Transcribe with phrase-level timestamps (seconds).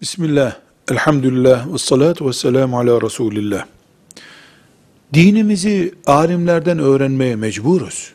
[0.00, 0.56] Bismillah,
[0.90, 3.66] elhamdülillah, ve salatu ve selamu ala Resulillah.
[5.14, 8.14] Dinimizi alimlerden öğrenmeye mecburuz.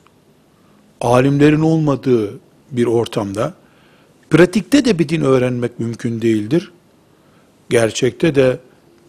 [1.01, 2.39] Alimlerin olmadığı
[2.71, 3.53] bir ortamda,
[4.29, 6.71] pratikte de bir din öğrenmek mümkün değildir.
[7.69, 8.59] Gerçekte de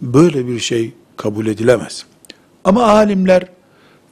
[0.00, 2.06] böyle bir şey kabul edilemez.
[2.64, 3.46] Ama alimler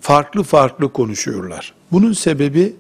[0.00, 1.74] farklı farklı konuşuyorlar.
[1.92, 2.76] Bunun sebebi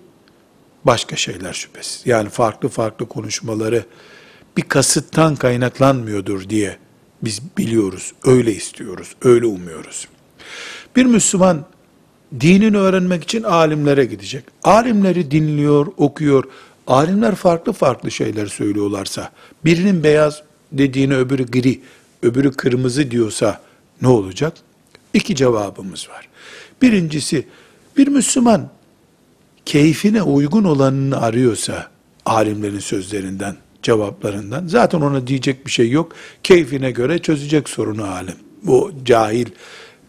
[0.84, 2.02] başka şeyler şüphesiz.
[2.06, 3.84] Yani farklı farklı konuşmaları
[4.56, 6.76] bir kasıttan kaynaklanmıyordur diye
[7.22, 10.08] biz biliyoruz, öyle istiyoruz, öyle umuyoruz.
[10.96, 11.64] Bir Müslüman
[12.40, 14.44] dinini öğrenmek için alimlere gidecek.
[14.64, 16.44] Alimleri dinliyor, okuyor.
[16.86, 19.32] Alimler farklı farklı şeyler söylüyorlarsa,
[19.64, 20.42] birinin beyaz
[20.72, 21.80] dediğini öbürü gri,
[22.22, 23.60] öbürü kırmızı diyorsa
[24.02, 24.52] ne olacak?
[25.14, 26.28] İki cevabımız var.
[26.82, 27.46] Birincisi,
[27.96, 28.70] bir Müslüman
[29.66, 31.90] keyfine uygun olanını arıyorsa,
[32.26, 36.12] alimlerin sözlerinden, cevaplarından, zaten ona diyecek bir şey yok.
[36.42, 38.36] Keyfine göre çözecek sorunu alim.
[38.62, 39.46] Bu cahil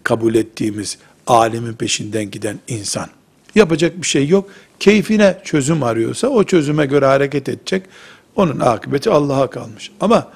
[0.03, 3.07] kabul ettiğimiz alimin peşinden giden insan.
[3.55, 4.49] Yapacak bir şey yok.
[4.79, 7.83] Keyfine çözüm arıyorsa o çözüme göre hareket edecek.
[8.35, 9.91] Onun akıbeti Allah'a kalmış.
[10.01, 10.31] Ama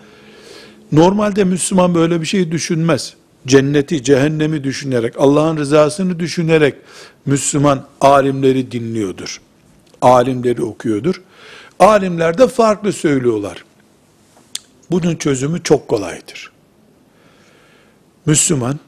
[0.91, 3.13] normalde Müslüman böyle bir şey düşünmez.
[3.47, 6.75] Cenneti, cehennemi düşünerek, Allah'ın rızasını düşünerek
[7.25, 9.41] Müslüman alimleri dinliyordur.
[10.02, 11.21] Alimleri okuyordur.
[11.80, 13.66] Alimler de farklı söylüyorlar.
[14.92, 16.52] Bunun çözümü çok kolaydır.
[18.25, 18.80] Müslüman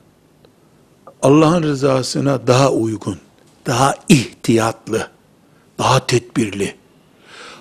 [1.21, 3.19] Allah'ın rızasına daha uygun,
[3.65, 5.09] daha ihtiyatlı,
[5.77, 6.75] daha tedbirli,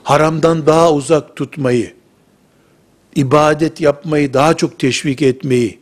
[0.02, 1.94] haramdan daha uzak tutmayı,
[3.14, 5.78] ibadet yapmayı daha çok teşvik etmeyi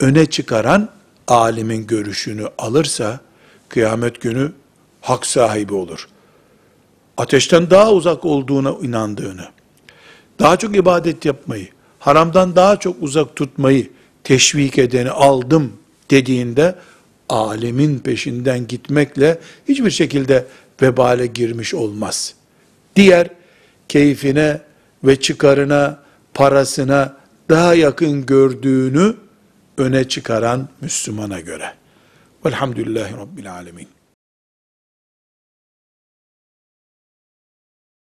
[0.00, 0.88] öne çıkaran
[1.28, 3.20] alimin görüşünü alırsa
[3.68, 4.52] kıyamet günü
[5.00, 6.08] hak sahibi olur.
[7.18, 9.44] Ateşten daha uzak olduğuna inandığını,
[10.38, 13.90] daha çok ibadet yapmayı, haramdan daha çok uzak tutmayı
[14.24, 15.72] teşvik edeni aldım
[16.10, 16.74] dediğinde
[17.28, 20.46] alemin peşinden gitmekle hiçbir şekilde
[20.82, 22.34] vebale girmiş olmaz.
[22.96, 23.28] Diğer
[23.88, 24.60] keyfine
[25.04, 25.98] ve çıkarına,
[26.34, 27.16] parasına
[27.48, 29.14] daha yakın gördüğünü
[29.78, 31.72] öne çıkaran Müslümana göre.
[32.46, 33.97] Velhamdülillahi Rabbil Alemin.